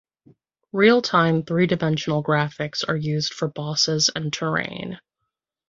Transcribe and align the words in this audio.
Real 0.71 1.03
time 1.03 1.43
three 1.43 1.67
dimensional 1.67 2.23
graphics 2.23 2.83
are 2.89 2.95
used 2.95 3.35
for 3.35 3.47
bosses 3.47 4.09
and 4.15 4.33
terrain. 4.33 4.99